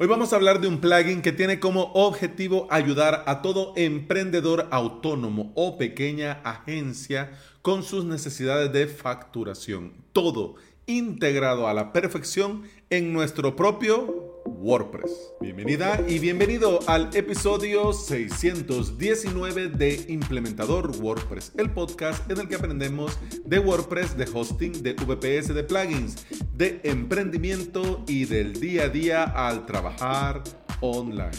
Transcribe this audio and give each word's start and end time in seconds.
Hoy 0.00 0.06
vamos 0.06 0.32
a 0.32 0.36
hablar 0.36 0.60
de 0.60 0.68
un 0.68 0.80
plugin 0.80 1.22
que 1.22 1.32
tiene 1.32 1.58
como 1.58 1.90
objetivo 1.94 2.68
ayudar 2.70 3.24
a 3.26 3.42
todo 3.42 3.72
emprendedor 3.74 4.68
autónomo 4.70 5.50
o 5.56 5.76
pequeña 5.76 6.40
agencia 6.44 7.32
con 7.62 7.82
sus 7.82 8.04
necesidades 8.04 8.72
de 8.72 8.86
facturación. 8.86 9.94
Todo 10.12 10.54
integrado 10.86 11.66
a 11.66 11.74
la 11.74 11.92
perfección 11.92 12.62
en 12.90 13.12
nuestro 13.12 13.56
propio 13.56 14.42
WordPress. 14.46 15.32
Bienvenida 15.40 16.02
y 16.08 16.18
bienvenido 16.18 16.80
al 16.86 17.10
episodio 17.14 17.92
619 17.92 19.68
de 19.68 20.06
Implementador 20.08 20.90
WordPress, 20.96 21.52
el 21.58 21.70
podcast 21.70 22.28
en 22.30 22.40
el 22.40 22.48
que 22.48 22.54
aprendemos 22.54 23.18
de 23.44 23.58
WordPress, 23.58 24.16
de 24.16 24.28
hosting, 24.32 24.82
de 24.82 24.94
VPS, 24.94 25.54
de 25.54 25.64
plugins, 25.64 26.24
de 26.58 26.80
emprendimiento 26.82 28.02
y 28.08 28.24
del 28.24 28.58
día 28.58 28.82
a 28.82 28.88
día 28.88 29.22
al 29.22 29.64
trabajar 29.64 30.42
online. 30.80 31.30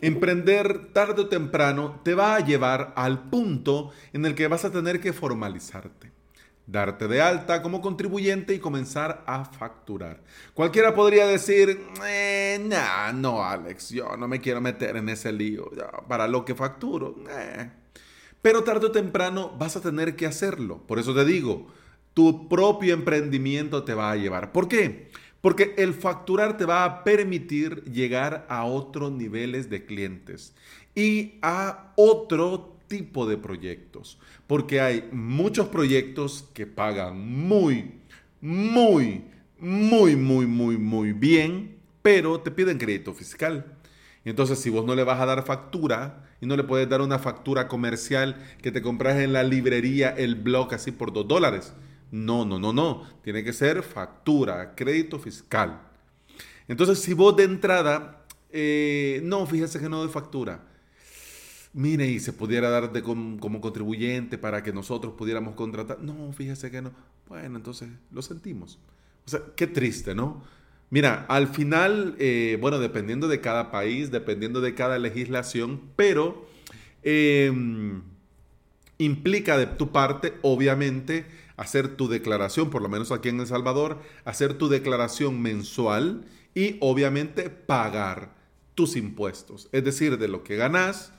Emprender 0.00 0.92
tarde 0.92 1.22
o 1.22 1.28
temprano 1.28 2.00
te 2.04 2.14
va 2.14 2.36
a 2.36 2.40
llevar 2.40 2.92
al 2.94 3.28
punto 3.28 3.90
en 4.12 4.26
el 4.26 4.36
que 4.36 4.46
vas 4.46 4.64
a 4.64 4.70
tener 4.70 5.00
que 5.00 5.12
formalizarte 5.12 6.12
darte 6.68 7.08
de 7.08 7.20
alta 7.20 7.62
como 7.62 7.80
contribuyente 7.80 8.54
y 8.54 8.60
comenzar 8.60 9.24
a 9.26 9.44
facturar. 9.44 10.20
Cualquiera 10.54 10.94
podría 10.94 11.26
decir, 11.26 11.84
eh, 12.06 12.64
no, 13.14 13.42
Alex, 13.42 13.90
yo 13.90 14.16
no 14.16 14.28
me 14.28 14.40
quiero 14.40 14.60
meter 14.60 14.96
en 14.96 15.08
ese 15.08 15.32
lío, 15.32 15.68
para 16.06 16.28
lo 16.28 16.44
que 16.44 16.54
facturo. 16.54 17.16
Eh". 17.28 17.72
Pero 18.40 18.62
tarde 18.62 18.86
o 18.86 18.92
temprano 18.92 19.50
vas 19.58 19.74
a 19.74 19.80
tener 19.80 20.14
que 20.14 20.26
hacerlo. 20.26 20.86
Por 20.86 21.00
eso 21.00 21.12
te 21.12 21.24
digo, 21.24 21.66
tu 22.14 22.48
propio 22.48 22.94
emprendimiento 22.94 23.84
te 23.84 23.94
va 23.94 24.10
a 24.10 24.16
llevar. 24.16 24.52
¿Por 24.52 24.68
qué? 24.68 25.10
Porque 25.40 25.74
el 25.78 25.94
facturar 25.94 26.56
te 26.56 26.66
va 26.66 26.84
a 26.84 27.04
permitir 27.04 27.84
llegar 27.84 28.46
a 28.48 28.64
otros 28.64 29.10
niveles 29.12 29.70
de 29.70 29.86
clientes 29.86 30.54
y 30.94 31.34
a 31.40 31.92
otro 31.96 32.76
tipo 32.88 33.26
de 33.26 33.38
proyectos, 33.38 34.18
porque 34.48 34.80
hay 34.80 35.08
muchos 35.12 35.68
proyectos 35.68 36.48
que 36.52 36.66
pagan 36.66 37.20
muy, 37.20 37.92
muy, 38.40 39.24
muy, 39.60 40.16
muy, 40.16 40.46
muy, 40.46 40.76
muy 40.76 41.12
bien, 41.12 41.76
pero 42.02 42.40
te 42.40 42.50
piden 42.50 42.78
crédito 42.78 43.14
fiscal. 43.14 43.78
Entonces, 44.24 44.58
si 44.58 44.70
vos 44.70 44.84
no 44.84 44.94
le 44.94 45.04
vas 45.04 45.20
a 45.20 45.26
dar 45.26 45.44
factura 45.44 46.28
y 46.40 46.46
no 46.46 46.56
le 46.56 46.64
puedes 46.64 46.88
dar 46.88 47.00
una 47.00 47.18
factura 47.18 47.68
comercial 47.68 48.36
que 48.60 48.72
te 48.72 48.82
compras 48.82 49.18
en 49.18 49.32
la 49.32 49.44
librería 49.44 50.10
el 50.10 50.34
blog 50.34 50.74
así 50.74 50.90
por 50.90 51.12
dos 51.12 51.28
dólares, 51.28 51.72
no, 52.10 52.44
no, 52.44 52.58
no, 52.58 52.72
no. 52.72 53.06
Tiene 53.22 53.44
que 53.44 53.52
ser 53.52 53.82
factura, 53.82 54.74
crédito 54.74 55.18
fiscal. 55.18 55.80
Entonces, 56.68 57.00
si 57.00 57.14
vos 57.14 57.36
de 57.36 57.44
entrada, 57.44 58.24
eh, 58.50 59.20
no, 59.24 59.46
fíjese 59.46 59.80
que 59.80 59.88
no 59.88 60.02
de 60.02 60.08
factura 60.08 60.70
mire, 61.72 62.06
y 62.06 62.20
se 62.20 62.32
pudiera 62.32 62.70
dar 62.70 62.92
de 62.92 63.02
como 63.02 63.60
contribuyente 63.60 64.38
para 64.38 64.62
que 64.62 64.72
nosotros 64.72 65.14
pudiéramos 65.16 65.54
contratar. 65.54 66.00
No, 66.00 66.32
fíjese 66.32 66.70
que 66.70 66.82
no. 66.82 66.92
Bueno, 67.28 67.56
entonces 67.56 67.88
lo 68.10 68.22
sentimos. 68.22 68.78
O 69.26 69.30
sea, 69.30 69.40
qué 69.56 69.66
triste, 69.66 70.14
¿no? 70.14 70.42
Mira, 70.90 71.24
al 71.28 71.46
final, 71.46 72.16
eh, 72.18 72.58
bueno, 72.60 72.80
dependiendo 72.80 73.28
de 73.28 73.40
cada 73.40 73.70
país, 73.70 74.10
dependiendo 74.10 74.60
de 74.60 74.74
cada 74.74 74.98
legislación, 74.98 75.80
pero 75.94 76.48
em, 77.04 78.02
implica 78.98 79.56
de 79.56 79.66
tu 79.66 79.92
parte, 79.92 80.34
obviamente, 80.42 81.26
hacer 81.60 81.94
tu 81.94 82.08
declaración, 82.08 82.70
por 82.70 82.80
lo 82.80 82.88
menos 82.88 83.12
aquí 83.12 83.28
en 83.28 83.38
El 83.38 83.46
Salvador, 83.46 83.98
hacer 84.24 84.54
tu 84.54 84.70
declaración 84.70 85.42
mensual 85.42 86.24
y 86.54 86.78
obviamente 86.80 87.50
pagar 87.50 88.34
tus 88.74 88.96
impuestos. 88.96 89.68
Es 89.70 89.84
decir, 89.84 90.16
de 90.16 90.26
lo 90.26 90.42
que 90.42 90.56
ganas, 90.56 91.12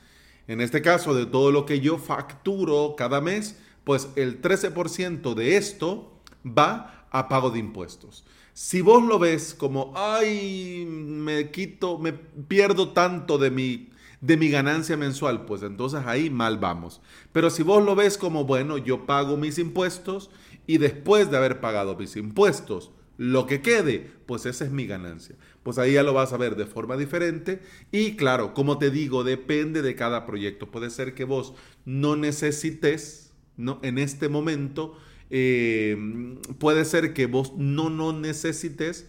en 0.47 0.59
este 0.59 0.81
caso, 0.81 1.13
de 1.13 1.27
todo 1.27 1.51
lo 1.51 1.67
que 1.67 1.79
yo 1.79 1.99
facturo 1.99 2.95
cada 2.97 3.21
mes, 3.21 3.59
pues 3.83 4.09
el 4.15 4.41
13% 4.41 5.35
de 5.35 5.57
esto 5.57 6.19
va 6.43 7.05
a 7.11 7.29
pago 7.29 7.51
de 7.51 7.59
impuestos. 7.59 8.25
Si 8.53 8.81
vos 8.81 9.03
lo 9.03 9.19
ves 9.19 9.53
como, 9.53 9.93
ay, 9.95 10.85
me 10.87 11.51
quito, 11.51 11.99
me 11.99 12.13
pierdo 12.13 12.93
tanto 12.93 13.37
de 13.37 13.51
mi, 13.51 13.90
de 14.21 14.37
mi 14.37 14.49
ganancia 14.49 14.95
mensual, 14.97 15.45
pues 15.45 15.63
entonces 15.63 16.01
ahí 16.05 16.29
mal 16.29 16.57
vamos. 16.59 17.01
Pero 17.31 17.49
si 17.49 17.63
vos 17.63 17.83
lo 17.83 17.95
ves 17.95 18.17
como, 18.17 18.45
bueno, 18.45 18.77
yo 18.77 19.05
pago 19.05 19.35
mis 19.35 19.57
impuestos 19.57 20.29
y 20.67 20.77
después 20.77 21.29
de 21.31 21.37
haber 21.37 21.59
pagado 21.59 21.95
mis 21.95 22.15
impuestos, 22.15 22.91
lo 23.17 23.45
que 23.45 23.61
quede, 23.61 24.09
pues 24.25 24.45
esa 24.45 24.65
es 24.65 24.71
mi 24.71 24.87
ganancia. 24.87 25.35
Pues 25.63 25.77
ahí 25.77 25.93
ya 25.93 26.03
lo 26.03 26.13
vas 26.13 26.33
a 26.33 26.37
ver 26.37 26.55
de 26.55 26.65
forma 26.65 26.97
diferente. 26.97 27.61
Y 27.91 28.15
claro, 28.15 28.53
como 28.53 28.77
te 28.77 28.89
digo, 28.89 29.23
depende 29.23 29.81
de 29.81 29.95
cada 29.95 30.25
proyecto. 30.25 30.71
Puede 30.71 30.89
ser 30.89 31.13
que 31.13 31.23
vos 31.23 31.53
no 31.85 32.15
necesites, 32.15 33.31
¿no? 33.57 33.79
En 33.83 33.97
este 33.97 34.27
momento, 34.29 34.97
eh, 35.29 36.35
puede 36.57 36.83
ser 36.85 37.13
que 37.13 37.25
vos 37.25 37.53
no, 37.57 37.89
no 37.89 38.11
necesites, 38.13 39.07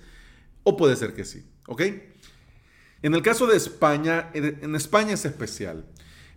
o 0.62 0.76
puede 0.76 0.96
ser 0.96 1.14
que 1.14 1.24
sí, 1.24 1.44
¿ok? 1.66 1.82
En 3.02 3.14
el 3.14 3.22
caso 3.22 3.46
de 3.46 3.56
España, 3.56 4.30
en 4.32 4.74
España 4.74 5.14
es 5.14 5.24
especial. 5.24 5.84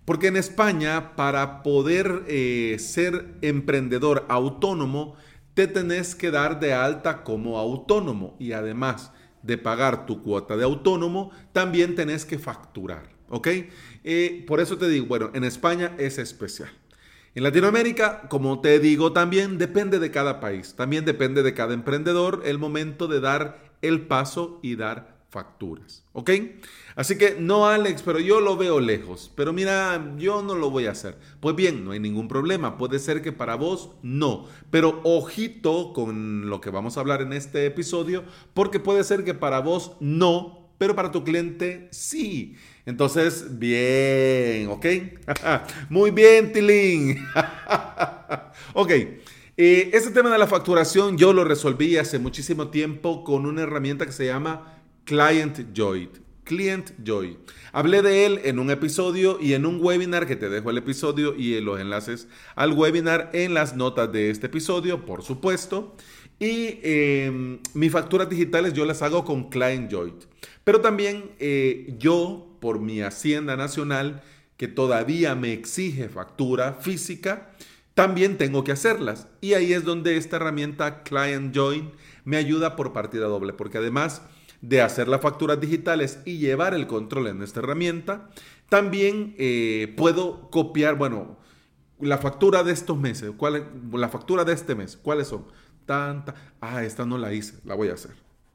Porque 0.06 0.28
en 0.28 0.38
España, 0.38 1.16
para 1.16 1.64
poder 1.64 2.24
eh, 2.28 2.78
ser 2.80 3.36
emprendedor 3.42 4.26
autónomo, 4.30 5.16
te 5.56 5.68
tenés 5.68 6.14
que 6.14 6.30
dar 6.30 6.60
de 6.60 6.74
alta 6.74 7.24
como 7.24 7.58
autónomo 7.58 8.36
y 8.40 8.52
además 8.52 9.12
de 9.42 9.58
pagar 9.58 10.06
tu 10.06 10.22
cuota 10.22 10.58
de 10.58 10.64
autónomo, 10.64 11.32
también 11.54 11.96
tenés 11.96 12.26
que 12.26 12.38
facturar, 12.38 13.10
¿ok? 13.30 13.48
Eh, 14.04 14.44
por 14.48 14.60
eso 14.60 14.78
te 14.78 14.90
digo, 14.90 15.08
bueno, 15.08 15.32
en 15.34 15.44
España 15.44 15.94
es 15.98 16.18
especial. 16.18 16.70
En 17.34 17.44
Latinoamérica, 17.44 18.28
como 18.30 18.62
te 18.62 18.80
digo, 18.80 19.12
también 19.12 19.58
depende 19.58 20.00
de 20.00 20.12
cada 20.12 20.40
país, 20.40 20.76
también 20.76 21.06
depende 21.06 21.42
de 21.42 21.54
cada 21.54 21.74
emprendedor 21.74 22.44
el 22.46 22.60
momento 22.60 23.08
de 23.08 23.20
dar 23.20 23.74
el 23.82 24.08
paso 24.08 24.60
y 24.62 24.76
dar 24.76 25.15
facturas. 25.36 26.06
¿Ok? 26.14 26.32
Así 26.96 27.18
que 27.18 27.36
no, 27.38 27.68
Alex, 27.68 28.04
pero 28.04 28.20
yo 28.22 28.40
lo 28.40 28.56
veo 28.56 28.80
lejos. 28.80 29.30
Pero 29.36 29.52
mira, 29.52 30.14
yo 30.18 30.42
no 30.42 30.56
lo 30.56 30.70
voy 30.70 30.86
a 30.86 30.92
hacer. 30.92 31.18
Pues 31.42 31.58
bien, 31.58 31.84
no 31.84 31.92
hay 31.92 32.00
ningún 32.00 32.30
problema. 32.30 32.78
Puede 32.78 33.00
ser 33.00 33.22
que 33.22 33.34
para 33.34 33.56
vos 33.56 33.92
no. 34.02 34.46
Pero 34.72 35.02
ojito 35.04 35.92
con 35.92 36.50
lo 36.50 36.62
que 36.62 36.70
vamos 36.70 36.96
a 36.96 37.02
hablar 37.02 37.22
en 37.22 37.34
este 37.34 37.66
episodio, 37.66 38.24
porque 38.54 38.80
puede 38.80 39.04
ser 39.04 39.26
que 39.26 39.34
para 39.34 39.60
vos 39.60 39.98
no, 40.00 40.70
pero 40.78 40.96
para 40.96 41.12
tu 41.12 41.26
cliente 41.26 41.90
sí. 41.92 42.56
Entonces, 42.86 43.60
bien, 43.60 44.70
¿ok? 44.70 44.86
Muy 45.90 46.12
bien, 46.12 46.54
Tilín. 46.54 47.18
ok. 48.74 48.92
Eh, 49.58 49.92
este 49.94 50.12
tema 50.12 50.30
de 50.30 50.38
la 50.38 50.48
facturación 50.48 51.18
yo 51.18 51.32
lo 51.32 51.46
resolví 51.46 51.96
hace 51.96 52.20
muchísimo 52.20 52.68
tiempo 52.68 53.24
con 53.24 53.46
una 53.46 53.62
herramienta 53.62 54.06
que 54.06 54.12
se 54.12 54.26
llama 54.26 54.75
Client 55.06 55.72
Joy. 55.74 56.10
Client 56.44 56.92
Joy. 57.04 57.38
Hablé 57.72 58.02
de 58.02 58.26
él 58.26 58.42
en 58.44 58.58
un 58.60 58.72
episodio 58.72 59.38
y 59.40 59.54
en 59.54 59.66
un 59.66 59.80
webinar 59.80 60.26
que 60.26 60.36
te 60.36 60.50
dejo 60.50 60.72
el 60.72 60.80
episodio 60.80 61.36
y 61.36 61.60
los 61.62 61.80
enlaces 61.80 62.28
al 62.56 62.74
webinar 62.74 63.30
en 63.34 63.54
las 63.54 63.76
notas 63.76 64.12
de 64.12 64.32
este 64.32 64.48
episodio, 64.48 65.06
por 65.06 65.22
supuesto. 65.24 65.96
Y 66.40 66.80
em, 66.82 67.60
mis 67.74 67.92
facturas 67.92 68.30
digitales 68.30 68.74
yo 68.74 68.86
las 68.86 69.04
hago 69.04 69.24
con 69.26 69.50
Client 69.50 69.92
Joy. 69.92 70.14
Pero 70.64 70.82
también 70.82 71.32
eh, 71.40 71.96
yo, 72.00 72.58
por 72.60 72.80
mi 72.80 73.02
Hacienda 73.02 73.56
Nacional, 73.56 74.24
que 74.58 74.68
todavía 74.68 75.36
me 75.36 75.54
exige 75.54 76.10
factura 76.10 76.74
física, 76.74 77.52
también 77.94 78.38
tengo 78.38 78.64
que 78.64 78.72
hacerlas. 78.72 79.28
Y 79.40 79.54
ahí 79.54 79.72
es 79.72 79.84
donde 79.84 80.18
esta 80.18 80.38
herramienta 80.38 81.04
Client 81.04 81.56
Join 81.56 81.92
me 82.24 82.38
ayuda 82.38 82.76
por 82.76 82.92
partida 82.92 83.28
doble, 83.28 83.54
porque 83.54 83.78
además 83.78 84.24
de 84.68 84.82
hacer 84.82 85.08
las 85.08 85.22
facturas 85.22 85.60
digitales 85.62 86.20
y 86.26 86.40
llevar 86.40 86.74
el 86.74 86.88
control 86.88 87.28
en 87.28 87.44
esta 87.44 87.60
herramienta, 87.60 88.30
también 88.68 89.36
eh, 89.38 89.94
puedo 89.96 90.50
copiar, 90.50 90.96
bueno, 90.96 91.38
la 92.00 92.18
factura 92.18 92.64
de 92.64 92.74
estos 92.74 92.98
meses, 92.98 93.32
¿cuál, 93.38 93.70
la 93.94 94.10
factura 94.10 94.44
de 94.44 94.54
este 94.54 94.76
mes, 94.76 94.98
¿cuáles 94.98 95.28
son? 95.28 95.46
Tanta, 95.86 96.34
ah, 96.62 96.84
esta 96.84 97.06
no 97.06 97.18
la 97.18 97.32
hice, 97.32 97.60
la 97.64 97.76
voy 97.76 97.90
a 97.90 97.94
hacer. 97.94 98.12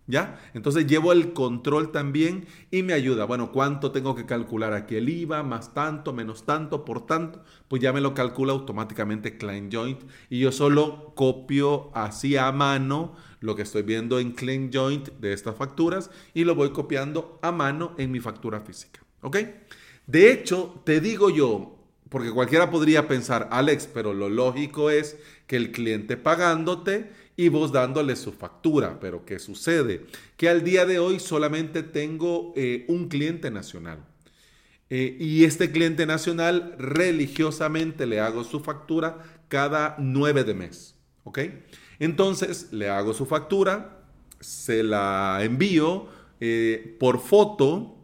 ¿Ya? 0.06 0.40
Entonces 0.54 0.88
llevo 0.88 1.12
el 1.12 1.32
control 1.34 1.92
también 1.92 2.48
y 2.72 2.82
me 2.82 2.94
ayuda. 2.94 3.26
Bueno, 3.26 3.52
¿cuánto 3.52 3.92
tengo 3.92 4.16
que 4.16 4.26
calcular 4.26 4.72
aquí? 4.72 4.96
El 4.96 5.08
IVA, 5.08 5.44
más 5.44 5.72
tanto, 5.72 6.12
menos 6.12 6.44
tanto, 6.44 6.84
por 6.84 7.06
tanto, 7.06 7.44
pues 7.68 7.80
ya 7.80 7.92
me 7.92 8.00
lo 8.00 8.12
calcula 8.12 8.52
automáticamente 8.52 9.38
Client 9.38 9.72
Joint 9.72 10.02
y 10.28 10.40
yo 10.40 10.50
solo 10.50 11.12
copio 11.14 11.92
así 11.94 12.36
a 12.36 12.50
mano 12.50 13.14
lo 13.40 13.56
que 13.56 13.62
estoy 13.62 13.82
viendo 13.82 14.20
en 14.20 14.32
Clean 14.32 14.70
Joint 14.72 15.08
de 15.18 15.32
estas 15.32 15.56
facturas 15.56 16.10
y 16.34 16.44
lo 16.44 16.54
voy 16.54 16.70
copiando 16.70 17.38
a 17.42 17.50
mano 17.52 17.94
en 17.98 18.10
mi 18.10 18.20
factura 18.20 18.60
física. 18.60 19.00
¿Ok? 19.22 19.38
De 20.06 20.32
hecho, 20.32 20.80
te 20.84 21.00
digo 21.00 21.30
yo, 21.30 21.76
porque 22.08 22.30
cualquiera 22.30 22.70
podría 22.70 23.08
pensar, 23.08 23.48
Alex, 23.52 23.88
pero 23.92 24.12
lo 24.12 24.28
lógico 24.28 24.90
es 24.90 25.16
que 25.46 25.56
el 25.56 25.72
cliente 25.72 26.16
pagándote 26.16 27.10
y 27.36 27.48
vos 27.48 27.72
dándole 27.72 28.16
su 28.16 28.32
factura. 28.32 28.98
Pero 29.00 29.24
¿qué 29.24 29.38
sucede? 29.38 30.06
Que 30.36 30.48
al 30.48 30.64
día 30.64 30.84
de 30.84 30.98
hoy 30.98 31.20
solamente 31.20 31.82
tengo 31.82 32.52
eh, 32.56 32.84
un 32.88 33.08
cliente 33.08 33.50
nacional. 33.50 34.04
Eh, 34.90 35.16
y 35.20 35.44
este 35.44 35.70
cliente 35.70 36.04
nacional 36.04 36.74
religiosamente 36.78 38.06
le 38.06 38.18
hago 38.18 38.42
su 38.42 38.60
factura 38.60 39.22
cada 39.48 39.94
9 39.98 40.44
de 40.44 40.54
mes. 40.54 40.96
¿Ok? 41.22 41.38
Entonces 42.00 42.72
le 42.72 42.88
hago 42.88 43.14
su 43.14 43.26
factura, 43.26 44.02
se 44.40 44.82
la 44.82 45.38
envío 45.42 46.08
eh, 46.40 46.96
por 46.98 47.20
foto 47.20 47.96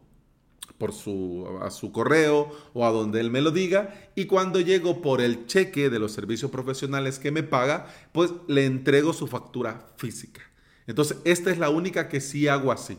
por 0.79 0.93
su, 0.93 1.59
a 1.63 1.71
su 1.71 1.91
correo 1.91 2.51
o 2.75 2.85
a 2.85 2.91
donde 2.91 3.21
él 3.21 3.31
me 3.31 3.41
lo 3.41 3.51
diga 3.51 4.11
y 4.15 4.27
cuando 4.27 4.61
llego 4.61 5.01
por 5.01 5.21
el 5.21 5.47
cheque 5.47 5.91
de 5.91 5.99
los 5.99 6.13
servicios 6.13 6.51
profesionales 6.51 7.19
que 7.19 7.31
me 7.31 7.43
paga, 7.43 7.87
pues 8.13 8.33
le 8.47 8.67
entrego 8.67 9.13
su 9.13 9.27
factura 9.27 9.89
física. 9.97 10.43
Entonces, 10.87 11.19
esta 11.25 11.51
es 11.51 11.59
la 11.59 11.71
única 11.71 12.09
que 12.09 12.21
sí 12.21 12.47
hago 12.47 12.71
así. 12.71 12.99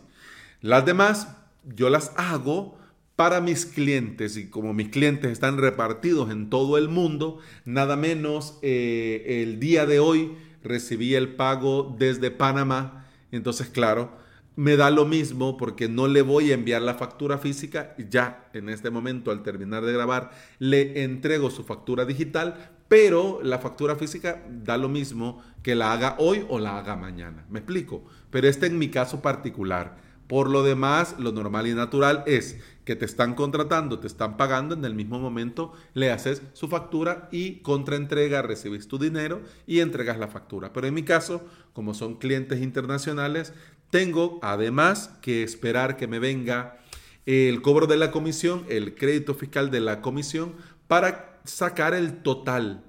Las 0.61 0.85
demás, 0.85 1.35
yo 1.63 1.89
las 1.89 2.11
hago 2.15 2.77
para 3.15 3.41
mis 3.41 3.65
clientes 3.65 4.37
y 4.37 4.49
como 4.49 4.73
mis 4.73 4.89
clientes 4.89 5.31
están 5.31 5.57
repartidos 5.57 6.29
en 6.31 6.49
todo 6.49 6.77
el 6.77 6.89
mundo, 6.89 7.39
nada 7.65 7.95
menos 7.95 8.59
eh, 8.61 9.41
el 9.43 9.59
día 9.59 9.85
de 9.85 9.99
hoy 9.99 10.35
recibí 10.63 11.15
el 11.15 11.35
pago 11.35 11.95
desde 11.97 12.31
Panamá. 12.31 13.05
Entonces, 13.31 13.67
claro, 13.67 14.11
me 14.57 14.75
da 14.75 14.89
lo 14.89 15.05
mismo 15.05 15.55
porque 15.55 15.87
no 15.87 16.07
le 16.07 16.23
voy 16.23 16.51
a 16.51 16.55
enviar 16.55 16.81
la 16.81 16.95
factura 16.95 17.37
física. 17.37 17.95
Ya 18.09 18.49
en 18.53 18.69
este 18.69 18.89
momento, 18.89 19.31
al 19.31 19.43
terminar 19.43 19.85
de 19.85 19.93
grabar, 19.93 20.31
le 20.59 21.03
entrego 21.03 21.51
su 21.51 21.63
factura 21.63 22.05
digital, 22.05 22.71
pero 22.87 23.39
la 23.43 23.59
factura 23.59 23.95
física 23.95 24.43
da 24.49 24.77
lo 24.77 24.89
mismo 24.89 25.43
que 25.61 25.75
la 25.75 25.93
haga 25.93 26.15
hoy 26.17 26.43
o 26.49 26.59
la 26.59 26.79
haga 26.79 26.95
mañana. 26.95 27.45
¿Me 27.49 27.59
explico? 27.59 28.05
Pero 28.31 28.47
este 28.47 28.65
en 28.65 28.79
mi 28.79 28.89
caso 28.89 29.21
particular. 29.21 29.97
Por 30.27 30.49
lo 30.49 30.63
demás, 30.63 31.15
lo 31.19 31.31
normal 31.31 31.67
y 31.67 31.73
natural 31.73 32.23
es 32.25 32.57
que 32.87 32.95
te 32.95 33.03
están 33.03 33.35
contratando, 33.35 33.99
te 33.99 34.07
están 34.07 34.37
pagando, 34.37 34.73
en 34.73 34.85
el 34.85 34.95
mismo 34.95 35.19
momento 35.19 35.73
le 35.93 36.09
haces 36.09 36.41
su 36.53 36.69
factura 36.69 37.27
y 37.33 37.55
contra 37.55 37.97
entrega 37.97 38.41
recibes 38.41 38.87
tu 38.87 38.97
dinero 38.97 39.41
y 39.67 39.81
entregas 39.81 40.17
la 40.17 40.29
factura. 40.29 40.71
Pero 40.71 40.87
en 40.87 40.93
mi 40.93 41.03
caso, 41.03 41.45
como 41.73 41.93
son 41.93 42.15
clientes 42.15 42.61
internacionales, 42.61 43.51
tengo 43.89 44.39
además 44.41 45.11
que 45.21 45.43
esperar 45.43 45.97
que 45.97 46.07
me 46.07 46.19
venga 46.19 46.77
el 47.25 47.61
cobro 47.61 47.87
de 47.87 47.97
la 47.97 48.09
comisión, 48.09 48.65
el 48.69 48.95
crédito 48.95 49.35
fiscal 49.35 49.69
de 49.69 49.81
la 49.81 49.99
comisión, 50.01 50.55
para 50.87 51.41
sacar 51.43 51.93
el 51.93 52.23
total, 52.23 52.85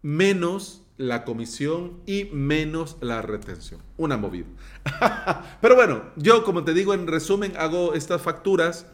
menos 0.00 0.83
la 0.96 1.24
comisión 1.24 2.00
y 2.06 2.24
menos 2.32 2.96
la 3.00 3.22
retención. 3.22 3.80
Una 3.96 4.16
movida. 4.16 4.46
Pero 5.60 5.74
bueno, 5.74 6.04
yo 6.16 6.44
como 6.44 6.64
te 6.64 6.74
digo, 6.74 6.94
en 6.94 7.06
resumen, 7.06 7.52
hago 7.56 7.94
estas 7.94 8.22
facturas 8.22 8.86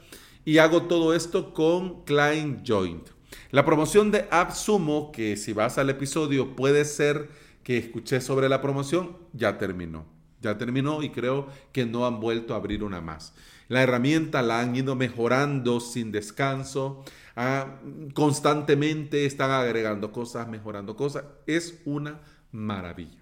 y 0.45 0.59
hago 0.59 0.83
todo 0.83 1.15
esto 1.15 1.53
con 1.53 2.05
Client 2.05 2.67
Joint. 2.67 3.09
La 3.51 3.65
promoción 3.65 4.11
de 4.11 4.27
AppSumo, 4.31 5.13
que 5.13 5.37
si 5.37 5.53
vas 5.53 5.79
al 5.79 5.91
episodio 5.91 6.57
puede 6.57 6.85
ser 6.85 7.29
que 7.63 7.79
escuché 7.79 8.21
sobre 8.21 8.49
la 8.49 8.61
promoción, 8.63 9.17
ya 9.33 9.59
terminó. 9.59 10.07
Ya 10.41 10.57
terminó 10.57 11.03
y 11.03 11.11
creo 11.11 11.49
que 11.73 11.85
no 11.85 12.07
han 12.07 12.19
vuelto 12.21 12.55
a 12.55 12.57
abrir 12.57 12.83
una 12.83 13.01
más. 13.01 13.35
La 13.69 13.83
herramienta 13.83 14.43
la 14.43 14.61
han 14.61 14.75
ido 14.75 14.97
mejorando 14.97 15.81
sin 15.81 16.11
descanso. 16.11 17.05
Ah, 17.43 17.81
constantemente 18.13 19.25
están 19.25 19.51
agregando 19.51 20.13
cosas, 20.13 20.47
mejorando 20.47 20.95
cosas. 20.95 21.25
Es 21.47 21.81
una 21.87 22.21
maravilla. 22.53 23.17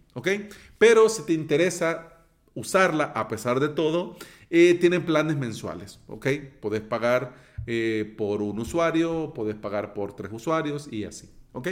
Pero 0.77 1.09
si 1.09 1.23
te 1.23 1.35
interesa 1.35 2.25
usarla 2.53 3.05
a 3.15 3.29
pesar 3.29 3.61
de 3.61 3.69
todo, 3.69 4.17
eh, 4.51 4.75
tienen 4.75 5.05
planes 5.05 5.37
mensuales. 5.37 6.01
¿Ok? 6.09 6.27
Puedes 6.61 6.81
pagar 6.81 7.37
eh, 7.69 8.13
por 8.19 8.43
un 8.43 8.59
usuario, 8.59 9.33
puedes 9.37 9.55
pagar 9.55 9.95
por 9.95 10.17
tres 10.17 10.33
usuarios 10.33 10.93
y 10.93 11.05
así. 11.05 11.31
¿Ok? 11.53 11.69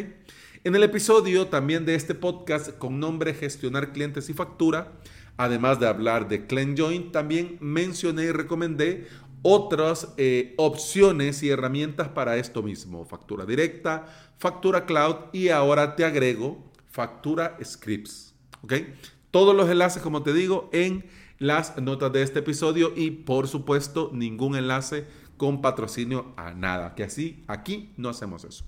En 0.62 0.76
el 0.76 0.84
episodio 0.84 1.49
también 1.49 1.84
de 1.84 1.96
este 1.96 2.14
podcast 2.14 2.78
con 2.78 3.00
nombre 3.00 3.34
Gestionar 3.34 3.92
clientes 3.92 4.28
y 4.28 4.34
factura, 4.34 4.92
Además 5.38 5.78
de 5.81 5.87
hablar 5.87 6.28
de 6.28 6.46
CleanJoin, 6.46 7.12
también 7.12 7.58
mencioné 7.60 8.25
y 8.25 8.32
recomendé 8.32 9.06
otras 9.48 10.12
eh, 10.16 10.54
opciones 10.56 11.40
y 11.44 11.50
herramientas 11.50 12.08
para 12.08 12.37
esto 12.37 12.64
mismo. 12.64 13.04
Factura 13.04 13.46
directa, 13.46 14.06
factura 14.38 14.87
cloud 14.87 15.26
y 15.32 15.50
ahora 15.50 15.94
te 15.94 16.04
agrego 16.04 16.72
factura 16.90 17.56
scripts. 17.62 18.34
¿Ok? 18.62 18.72
Todos 19.31 19.54
los 19.54 19.70
enlaces, 19.70 20.02
como 20.02 20.25
te 20.25 20.32
digo, 20.32 20.69
en 20.72 21.06
las 21.38 21.81
notas 21.81 22.12
de 22.12 22.22
este 22.22 22.40
episodio 22.40 22.93
y 22.96 23.12
por 23.12 23.46
supuesto 23.46 24.10
ningún 24.12 24.56
enlace 24.56 25.06
con 25.37 25.62
patrocinio 25.62 26.34
a 26.37 26.52
nada. 26.52 26.96
Que 26.96 27.04
así 27.04 27.44
aquí 27.46 27.92
no 27.96 28.08
hacemos 28.08 28.42
eso. 28.42 28.64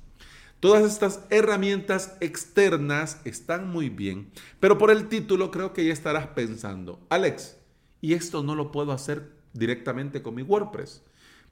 Todas 0.61 0.85
estas 0.85 1.25
herramientas 1.31 2.17
externas 2.21 3.21
están 3.25 3.69
muy 3.69 3.89
bien, 3.89 4.31
pero 4.61 4.79
por 4.79 4.93
el 4.93 5.09
título 5.09 5.51
creo 5.51 5.73
que 5.73 5.85
ya 5.85 5.93
estarás 5.93 6.29
pensando, 6.29 7.01
Alex, 7.11 7.57
¿y 8.01 8.15
esto 8.15 8.45
no 8.45 8.55
lo 8.55 8.71
puedo 8.71 8.93
hacer 8.93 9.38
directamente 9.59 10.23
con 10.23 10.35
mi 10.35 10.43
WordPress? 10.43 11.03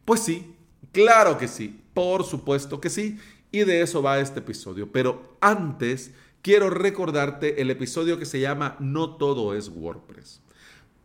Pues 0.04 0.20
sí, 0.20 0.54
claro 0.92 1.36
que 1.36 1.48
sí, 1.48 1.80
por 1.92 2.24
supuesto 2.24 2.80
que 2.80 2.90
sí, 2.90 3.18
y 3.50 3.64
de 3.64 3.82
eso 3.82 4.02
va 4.02 4.20
este 4.20 4.40
episodio. 4.40 4.90
Pero 4.92 5.36
antes 5.40 6.12
quiero 6.42 6.70
recordarte 6.70 7.60
el 7.60 7.70
episodio 7.70 8.18
que 8.18 8.26
se 8.26 8.40
llama 8.40 8.76
No 8.78 9.16
todo 9.16 9.54
es 9.54 9.68
WordPress, 9.68 10.40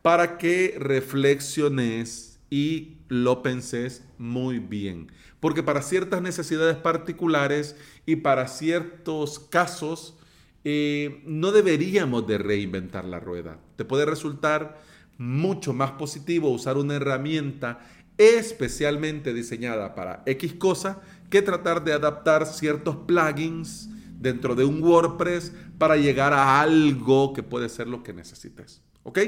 para 0.01 0.37
que 0.37 0.75
reflexiones 0.77 2.39
y 2.49 2.97
lo 3.07 3.41
penses 3.41 4.03
muy 4.17 4.59
bien. 4.59 5.11
Porque 5.39 5.63
para 5.63 5.81
ciertas 5.81 6.21
necesidades 6.21 6.77
particulares 6.77 7.75
y 8.05 8.17
para 8.17 8.47
ciertos 8.47 9.39
casos 9.39 10.15
eh, 10.63 11.23
no 11.25 11.51
deberíamos 11.51 12.27
de 12.27 12.37
reinventar 12.37 13.05
la 13.05 13.19
rueda. 13.19 13.57
Te 13.77 13.85
puede 13.85 14.05
resultar 14.05 14.79
mucho 15.21 15.71
más 15.71 15.91
positivo 15.91 16.49
usar 16.49 16.77
una 16.77 16.95
herramienta 16.95 17.79
especialmente 18.17 19.33
diseñada 19.33 19.93
para 19.93 20.23
X 20.25 20.53
cosa 20.55 21.01
que 21.29 21.41
tratar 21.41 21.83
de 21.83 21.93
adaptar 21.93 22.47
ciertos 22.47 22.95
plugins 23.07 23.89
dentro 24.19 24.55
de 24.55 24.65
un 24.65 24.81
WordPress 24.83 25.53
para 25.77 25.95
llegar 25.95 26.33
a 26.33 26.59
algo 26.59 27.33
que 27.33 27.43
puede 27.43 27.69
ser 27.69 27.87
lo 27.87 28.01
que 28.03 28.13
necesites. 28.13 28.81
¿Ok? 29.03 29.19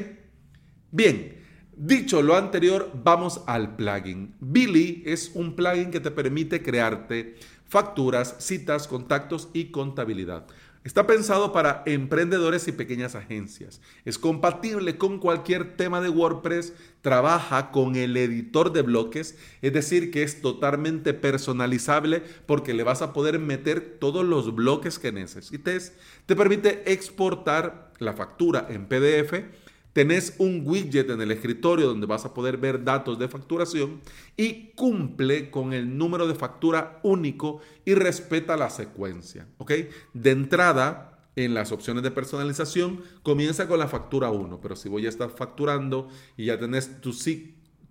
Bien, 0.91 1.43
Dicho 1.75 2.21
lo 2.21 2.35
anterior, 2.35 2.91
vamos 3.03 3.41
al 3.47 3.75
plugin. 3.75 4.35
Billy 4.39 5.01
es 5.07 5.31
un 5.33 5.55
plugin 5.55 5.89
que 5.89 5.99
te 5.99 6.11
permite 6.11 6.61
crearte 6.61 7.35
facturas, 7.65 8.35
citas, 8.37 8.87
contactos 8.87 9.49
y 9.53 9.71
contabilidad. 9.71 10.45
Está 10.83 11.07
pensado 11.07 11.53
para 11.53 11.81
emprendedores 11.85 12.67
y 12.67 12.73
pequeñas 12.73 13.15
agencias. 13.15 13.79
Es 14.03 14.19
compatible 14.19 14.97
con 14.97 15.17
cualquier 15.17 15.77
tema 15.77 16.01
de 16.01 16.09
WordPress, 16.09 16.73
trabaja 17.01 17.71
con 17.71 17.95
el 17.95 18.17
editor 18.17 18.73
de 18.73 18.81
bloques, 18.81 19.37
es 19.61 19.71
decir, 19.71 20.11
que 20.11 20.23
es 20.23 20.41
totalmente 20.41 21.13
personalizable 21.13 22.21
porque 22.45 22.73
le 22.73 22.83
vas 22.83 23.01
a 23.01 23.13
poder 23.13 23.39
meter 23.39 23.97
todos 23.97 24.25
los 24.25 24.53
bloques 24.53 24.99
que 24.99 25.13
necesites. 25.13 25.93
Te 26.25 26.35
permite 26.35 26.91
exportar 26.91 27.93
la 27.99 28.11
factura 28.11 28.67
en 28.69 28.85
PDF 28.87 29.62
tenés 29.93 30.35
un 30.39 30.63
widget 30.65 31.09
en 31.09 31.21
el 31.21 31.31
escritorio 31.31 31.87
donde 31.87 32.07
vas 32.07 32.25
a 32.25 32.33
poder 32.33 32.57
ver 32.57 32.83
datos 32.83 33.17
de 33.19 33.27
facturación 33.27 34.01
y 34.35 34.71
cumple 34.75 35.49
con 35.51 35.71
el 35.73 35.97
número 35.97 36.27
de 36.27 36.35
factura 36.35 36.99
único 37.03 37.61
y 37.85 37.93
respeta 37.93 38.57
la 38.57 38.69
secuencia. 38.69 39.47
¿ok? 39.59 39.71
De 40.13 40.31
entrada, 40.31 41.19
en 41.35 41.53
las 41.53 41.71
opciones 41.71 42.03
de 42.03 42.11
personalización, 42.11 43.01
comienza 43.21 43.67
con 43.67 43.79
la 43.79 43.87
factura 43.87 44.31
1, 44.31 44.59
pero 44.61 44.75
si 44.75 44.89
voy 44.89 45.05
a 45.05 45.09
estar 45.09 45.29
facturando 45.29 46.09
y 46.37 46.45
ya 46.45 46.59
tenés 46.59 47.01
tu, 47.01 47.13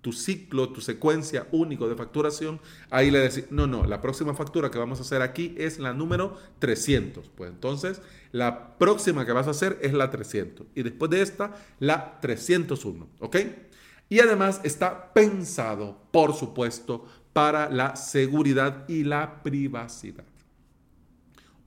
tu 0.03 0.13
ciclo, 0.13 0.71
tu 0.71 0.81
secuencia 0.81 1.47
único 1.53 1.89
de 1.89 1.95
facturación, 1.95 2.61
ahí 2.91 3.11
le 3.11 3.21
decís, 3.21 3.47
no, 3.51 3.69
no, 3.69 3.87
la 3.87 4.01
próxima 4.01 4.35
factura 4.35 4.71
que 4.71 4.79
vamos 4.79 4.99
a 4.99 5.03
hacer 5.03 5.23
aquí 5.23 5.55
es 5.57 5.79
la 5.79 5.95
número 5.95 6.37
300. 6.59 7.31
Pues 7.31 7.51
entonces, 7.51 8.03
la 8.33 8.77
próxima 8.79 9.25
que 9.25 9.33
vas 9.33 9.47
a 9.47 9.53
hacer 9.53 9.79
es 9.81 9.93
la 9.93 10.11
300. 10.11 10.67
Y 10.75 10.83
después 10.83 11.11
de 11.11 11.23
esta, 11.23 11.55
la 11.79 12.19
301. 12.21 13.09
¿Ok? 13.21 13.37
Y 14.09 14.19
además 14.19 14.61
está 14.65 15.15
pensado, 15.15 16.03
por 16.11 16.35
supuesto, 16.35 17.07
para 17.33 17.71
la 17.71 17.95
seguridad 17.95 18.87
y 18.89 19.05
la 19.05 19.43
privacidad. 19.45 20.27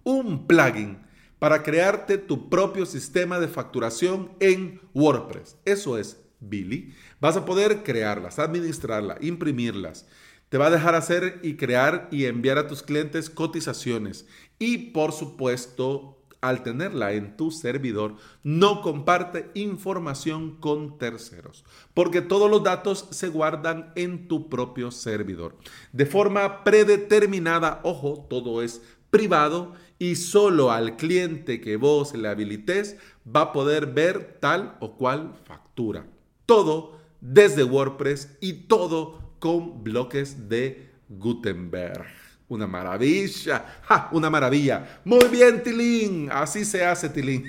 Un 0.04 0.46
plugin 0.46 1.00
para 1.40 1.64
crearte 1.64 2.18
tu 2.18 2.50
propio 2.50 2.86
sistema 2.86 3.40
de 3.40 3.48
facturación 3.48 4.32
en 4.42 4.82
WordPress. 4.94 5.58
Eso 5.64 5.98
es 5.98 6.25
Billy, 6.50 6.94
vas 7.20 7.38
a 7.38 7.46
poder 7.46 7.84
crearlas, 7.84 8.40
administrarlas, 8.40 9.18
imprimirlas. 9.22 10.08
Te 10.50 10.58
va 10.58 10.68
a 10.68 10.72
dejar 10.72 10.96
hacer 10.96 11.40
y 11.44 11.56
crear 11.56 12.08
y 12.12 12.26
enviar 12.26 12.58
a 12.58 12.68
tus 12.68 12.84
clientes 12.84 13.30
cotizaciones 13.30 14.26
y 14.60 14.78
por 14.92 15.12
supuesto 15.12 16.16
al 16.42 16.62
tenerla 16.62 17.14
en 17.14 17.38
tu 17.38 17.50
servidor, 17.50 18.16
no 18.44 18.82
comparte 18.82 19.50
información 19.56 20.58
con 20.58 21.00
terceros, 21.00 21.66
porque 21.94 22.22
todos 22.22 22.50
los 22.52 22.64
datos 22.64 23.08
se 23.12 23.30
guardan 23.30 23.92
en 23.96 24.28
tu 24.28 24.48
propio 24.48 24.92
servidor. 24.92 25.58
De 25.92 26.06
forma 26.06 26.64
predeterminada, 26.64 27.80
ojo, 27.84 28.28
todo 28.30 28.62
es 28.62 28.82
privado 29.10 29.74
y 29.98 30.16
solo 30.16 30.72
al 30.72 30.98
cliente 30.98 31.62
que 31.62 31.78
vos 31.78 32.14
le 32.14 32.28
habilites 32.28 32.98
va 33.26 33.42
a 33.42 33.54
poder 33.54 33.88
ver 33.88 34.38
tal 34.40 34.76
o 34.82 34.98
cual 34.98 35.34
factura. 35.46 36.06
Todo 36.46 37.00
desde 37.22 37.64
WordPress 37.64 38.38
y 38.40 38.54
todo 38.54 39.36
con 39.40 39.84
bloques 39.84 40.48
de 40.50 40.90
Gutenberg. 41.10 42.06
Una 42.48 42.68
maravilla, 42.68 43.82
una 44.12 44.30
maravilla. 44.30 45.02
Muy 45.04 45.28
bien, 45.30 45.64
Tilín, 45.64 46.30
así 46.32 46.64
se 46.64 46.86
hace, 46.86 47.10
Tilín. 47.10 47.46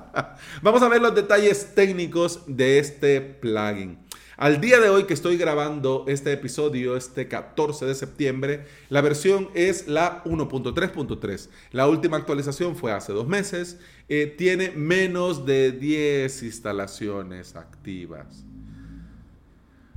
Vamos 0.62 0.82
a 0.82 0.88
ver 0.88 1.00
los 1.00 1.14
detalles 1.14 1.74
técnicos 1.74 2.42
de 2.46 2.78
este 2.78 3.20
plugin. 3.20 3.98
Al 4.36 4.60
día 4.60 4.80
de 4.80 4.88
hoy 4.88 5.04
que 5.04 5.14
estoy 5.14 5.36
grabando 5.36 6.04
este 6.08 6.32
episodio, 6.32 6.96
este 6.96 7.28
14 7.28 7.84
de 7.84 7.94
septiembre, 7.94 8.64
la 8.88 9.02
versión 9.02 9.50
es 9.54 9.88
la 9.88 10.24
1.3.3. 10.24 11.48
La 11.70 11.86
última 11.86 12.16
actualización 12.16 12.74
fue 12.74 12.92
hace 12.92 13.12
dos 13.12 13.28
meses. 13.28 13.78
Eh, 14.08 14.34
tiene 14.36 14.70
menos 14.70 15.44
de 15.44 15.72
10 15.72 16.44
instalaciones 16.44 17.56
activas. 17.56 18.44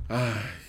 Ay, 0.08 0.65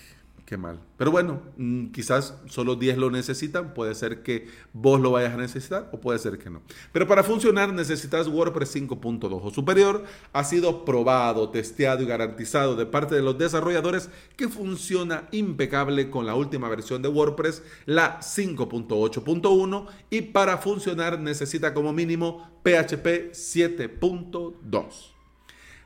Qué 0.47 0.55
mal. 0.55 0.79
Pero 0.95 1.11
bueno, 1.11 1.41
mm, 1.57 1.87
quizás 1.87 2.35
solo 2.45 2.77
10 2.77 2.97
lo 2.99 3.11
necesitan. 3.11 3.73
Puede 3.73 3.93
ser 3.95 4.23
que 4.23 4.47
vos 4.71 5.01
lo 5.01 5.11
vayas 5.11 5.33
a 5.33 5.37
necesitar 5.37 5.89
o 5.91 5.99
puede 5.99 6.19
ser 6.19 6.37
que 6.37 6.49
no. 6.49 6.61
Pero 6.93 7.05
para 7.05 7.21
funcionar 7.25 7.73
necesitas 7.73 8.29
WordPress 8.29 8.77
5.2 8.77 9.41
o 9.43 9.51
superior. 9.51 10.05
Ha 10.31 10.45
sido 10.45 10.85
probado, 10.85 11.49
testeado 11.49 12.01
y 12.01 12.05
garantizado 12.05 12.77
de 12.77 12.85
parte 12.85 13.15
de 13.15 13.23
los 13.23 13.37
desarrolladores 13.37 14.09
que 14.37 14.47
funciona 14.47 15.27
impecable 15.33 16.09
con 16.09 16.25
la 16.25 16.35
última 16.35 16.69
versión 16.69 17.01
de 17.01 17.09
WordPress, 17.09 17.61
la 17.85 18.21
5.8.1. 18.21 19.87
Y 20.09 20.21
para 20.21 20.59
funcionar 20.59 21.19
necesita 21.19 21.73
como 21.73 21.91
mínimo 21.91 22.57
PHP 22.63 23.33
7.2. 23.33 24.85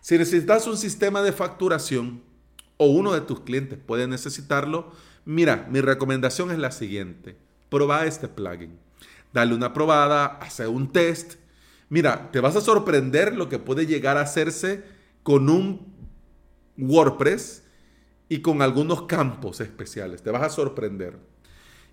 Si 0.02 0.20
necesitas 0.20 0.68
un 0.68 0.78
sistema 0.78 1.24
de 1.24 1.32
facturación, 1.32 2.30
o 2.82 2.86
uno 2.86 3.14
de 3.14 3.22
tus 3.22 3.42
clientes 3.42 3.78
puede 3.78 4.08
necesitarlo, 4.08 4.92
mira, 5.24 5.68
mi 5.70 5.82
recomendación 5.82 6.50
es 6.50 6.58
la 6.58 6.72
siguiente. 6.72 7.36
Proba 7.70 8.08
este 8.08 8.28
plugin. 8.28 8.80
Dale 9.32 9.54
una 9.54 9.72
probada, 9.72 10.26
hace 10.42 10.66
un 10.66 10.92
test. 10.92 11.36
Mira, 11.90 12.32
te 12.32 12.40
vas 12.40 12.56
a 12.56 12.62
sorprender 12.62 13.36
lo 13.36 13.50
que 13.50 13.60
puede 13.60 13.86
llegar 13.86 14.18
a 14.18 14.22
hacerse 14.22 14.84
con 15.22 15.48
un 15.48 15.94
WordPress 16.76 17.62
y 18.30 18.40
con 18.40 18.64
algunos 18.64 19.04
campos 19.04 19.62
especiales. 19.62 20.24
Te 20.24 20.32
vas 20.32 20.42
a 20.42 20.50
sorprender. 20.50 21.20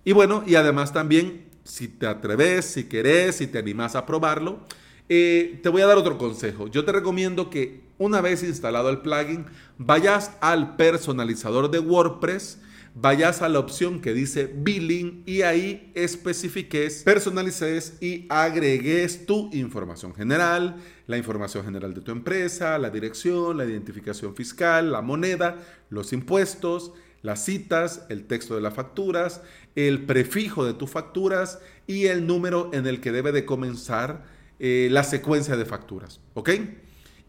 Y 0.03 0.13
bueno, 0.13 0.43
y 0.47 0.55
además 0.55 0.91
también, 0.91 1.51
si 1.65 1.87
te 1.87 2.07
atreves, 2.07 2.65
si 2.65 2.85
querés, 2.85 3.35
si 3.35 3.45
te 3.45 3.59
animas 3.59 3.95
a 3.95 4.07
probarlo, 4.07 4.61
eh, 5.07 5.59
te 5.61 5.69
voy 5.69 5.83
a 5.83 5.85
dar 5.85 5.99
otro 5.99 6.17
consejo. 6.17 6.67
Yo 6.67 6.83
te 6.83 6.91
recomiendo 6.91 7.51
que 7.51 7.88
una 7.99 8.21
vez 8.21 8.41
instalado 8.41 8.89
el 8.89 9.01
plugin, 9.01 9.45
vayas 9.77 10.31
al 10.41 10.75
personalizador 10.75 11.69
de 11.69 11.79
WordPress, 11.79 12.57
vayas 12.95 13.41
a 13.41 13.49
la 13.49 13.59
opción 13.59 14.01
que 14.01 14.13
dice 14.13 14.51
billing 14.53 15.21
y 15.25 15.43
ahí 15.43 15.91
especifiques, 15.93 17.03
personalices 17.03 17.97
y 18.01 18.25
agregues 18.29 19.25
tu 19.25 19.49
información 19.53 20.15
general, 20.15 20.77
la 21.07 21.17
información 21.17 21.63
general 21.65 21.93
de 21.93 22.01
tu 22.01 22.11
empresa, 22.11 22.77
la 22.77 22.89
dirección, 22.89 23.57
la 23.57 23.65
identificación 23.65 24.35
fiscal, 24.35 24.91
la 24.91 25.01
moneda, 25.01 25.57
los 25.89 26.13
impuestos, 26.13 26.93
las 27.21 27.43
citas, 27.43 28.05
el 28.09 28.25
texto 28.25 28.55
de 28.55 28.61
las 28.61 28.73
facturas, 28.73 29.41
el 29.75 30.05
prefijo 30.05 30.65
de 30.65 30.73
tus 30.73 30.89
facturas 30.89 31.59
y 31.85 32.05
el 32.05 32.25
número 32.25 32.69
en 32.73 32.87
el 32.87 33.01
que 33.01 33.11
debe 33.11 33.31
de 33.33 33.45
comenzar 33.45 34.23
eh, 34.59 34.87
la 34.89 35.03
secuencia 35.03 35.57
de 35.57 35.65
facturas, 35.65 36.21
¿ok? 36.33 36.49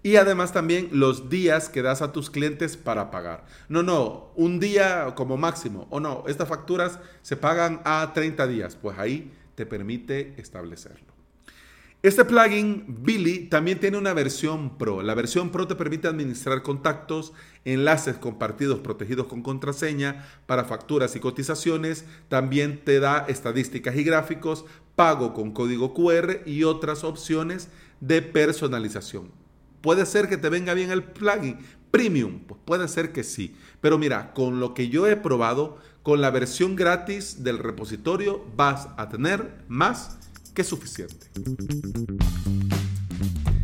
Y 0.03 0.17
además 0.17 0.53
también 0.53 0.89
los 0.93 1.29
días 1.29 1.69
que 1.69 1.83
das 1.83 2.01
a 2.01 2.13
tus 2.13 2.31
clientes 2.31 2.77
para 2.77 3.11
pagar. 3.11 3.45
No, 3.69 3.83
no, 3.83 4.31
un 4.35 4.59
día 4.59 5.15
como 5.15 5.37
máximo. 5.37 5.87
O 5.91 6.01
no, 6.01 6.25
estas 6.27 6.49
facturas 6.49 6.99
se 7.23 7.37
pagan 7.37 7.83
a 7.85 8.13
30 8.15 8.47
días. 8.47 8.77
Pues 8.77 8.99
ahí 8.99 9.31
te 9.55 9.67
permite 9.67 10.35
establecerlo. 10.39 11.11
Este 12.03 12.25
plugin, 12.25 12.87
Billy, 13.03 13.41
también 13.41 13.79
tiene 13.79 13.99
una 13.99 14.15
versión 14.15 14.79
Pro. 14.79 15.03
La 15.03 15.15
versión 15.15 15.51
Pro 15.51 15.67
te 15.67 15.75
permite 15.75 16.09
administrar 16.09 16.63
contactos, 16.63 17.35
enlaces 17.67 18.17
compartidos 18.17 18.79
protegidos 18.79 19.27
con 19.27 19.43
contraseña 19.43 20.27
para 20.47 20.65
facturas 20.65 21.15
y 21.15 21.21
cotizaciones. 21.21 22.07
También 22.31 22.83
te 22.87 23.01
da 23.01 23.27
estadísticas 23.29 23.97
y 23.97 24.05
gráficos, 24.05 24.65
pago 24.97 25.35
con 25.35 25.53
código 25.53 25.93
QR 25.93 26.41
y 26.47 26.65
otras 26.65 27.05
opciones 27.05 27.69
de 28.01 28.23
personalización. 28.23 29.40
Puede 29.81 30.07
ser 30.07 30.29
que 30.29 30.37
te 30.37 30.49
venga 30.49 30.75
bien 30.75 30.91
el 30.91 31.03
plugin 31.03 31.59
premium, 31.91 32.41
pues 32.47 32.61
puede 32.65 32.89
ser 32.89 33.13
que 33.13 33.25
sí. 33.25 33.57
Pero 33.81 33.99
mira, 33.99 34.33
con 34.33 34.61
lo 34.61 34.75
que 34.75 34.89
yo 34.89 35.07
he 35.07 35.17
probado, 35.17 35.79
con 36.03 36.21
la 36.21 36.31
versión 36.31 36.77
gratis 36.77 37.43
del 37.43 37.59
repositorio 37.59 38.45
vas 38.57 38.89
a 38.97 39.09
tener 39.09 39.65
más 39.69 40.19
que 40.55 40.65
suficiente. 40.65 41.27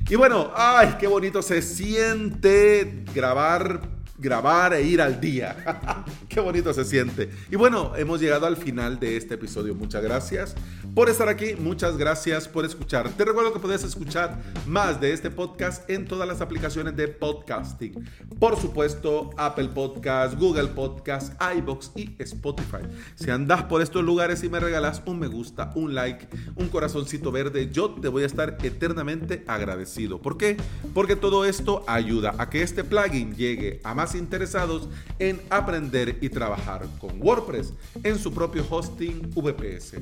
Y 0.09 0.15
bueno, 0.15 0.53
ay, 0.55 0.97
qué 1.01 1.07
bonito 1.07 1.43
se 1.43 1.63
siente 1.63 3.05
grabar 3.15 3.96
grabar 4.19 4.75
e 4.75 4.83
ir 4.83 5.01
al 5.01 5.21
día. 5.21 6.05
Qué 6.29 6.41
bonito 6.41 6.73
se 6.73 6.85
siente. 6.85 7.31
Y 7.51 7.57
bueno, 7.57 7.93
hemos 7.97 8.21
llegado 8.21 8.47
al 8.47 8.57
final 8.57 8.99
de 8.99 9.17
este 9.17 9.35
episodio. 9.35 9.75
Muchas 9.75 10.03
gracias 10.03 10.55
por 10.95 11.09
estar 11.09 11.29
aquí. 11.29 11.55
Muchas 11.59 11.97
gracias 11.97 12.49
por 12.49 12.65
escuchar. 12.65 13.11
Te 13.11 13.25
recuerdo 13.25 13.53
que 13.53 13.59
puedes 13.59 13.85
escuchar 13.85 14.41
más 14.67 15.01
de 15.01 15.13
este 15.13 15.31
podcast 15.31 15.89
en 15.91 16.07
todas 16.07 16.27
las 16.27 16.41
aplicaciones 16.41 16.97
de 16.97 17.09
podcasting. 17.09 18.09
Por 18.39 18.57
supuesto, 18.57 19.31
Apple 19.37 19.69
Podcast, 19.69 20.39
Google 20.39 20.69
Podcast, 20.69 21.35
iBox 21.59 21.93
y 21.97 22.15
Spotify. 22.19 22.83
Si 23.15 23.31
andas 23.31 23.65
por 23.65 23.83
estos 23.83 24.05
lugares 24.05 24.43
y 24.45 24.49
me 24.49 24.61
regalas 24.61 25.03
un 25.07 25.19
me 25.19 25.29
gusta, 25.29 25.73
un 25.75 25.95
like, 25.95 26.29
un 26.57 26.69
corazoncito 26.69 27.33
verde, 27.33 27.71
yo 27.71 27.91
te 27.91 28.09
voy 28.09 28.23
a 28.23 28.27
estar 28.27 28.59
eternamente 28.63 29.45
agradecido. 29.47 30.21
¿Por 30.21 30.37
qué? 30.37 30.57
Porque 30.95 31.17
todo 31.17 31.45
esto 31.45 31.85
ayuda 31.87 32.35
a 32.39 32.51
que 32.51 32.63
este 32.63 32.85
plugin 32.85 33.35
llegue 33.35 33.81
a 33.85 33.95
más 33.95 34.06
interesados 34.15 34.89
en 35.19 35.41
aprender 35.51 36.19
y 36.21 36.29
trabajar 36.29 36.87
con 37.01 37.21
WordPress 37.21 37.73
en 38.03 38.19
su 38.19 38.33
propio 38.33 38.67
hosting 38.69 39.31
VPS. 39.35 39.95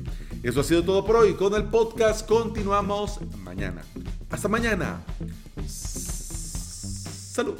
Eso 0.43 0.59
ha 0.61 0.63
sido 0.63 0.83
todo 0.83 1.05
por 1.05 1.15
hoy. 1.17 1.33
Con 1.33 1.53
el 1.55 1.65
podcast 1.65 2.27
continuamos 2.27 3.19
mañana. 3.37 3.83
Hasta 4.29 4.47
mañana. 4.47 5.01
Salud. 5.67 7.55